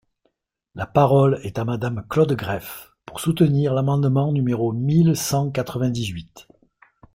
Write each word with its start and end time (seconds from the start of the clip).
La 0.73 0.87
parole 0.87 1.39
est 1.43 1.59
à 1.59 1.63
Madame 1.63 2.03
Claude 2.09 2.33
Greff, 2.33 2.91
pour 3.05 3.19
soutenir 3.19 3.75
l’amendement 3.75 4.31
numéro 4.31 4.73
mille 4.73 5.15
cent 5.15 5.51
quatre-vingt-dix-huit. 5.51 6.47